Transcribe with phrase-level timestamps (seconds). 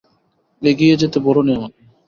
[0.61, 1.81] এগিয়ে যেতে বলোনি আমাকে?